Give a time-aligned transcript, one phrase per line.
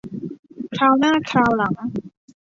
[0.77, 1.75] คราวหน้าคราวหลัง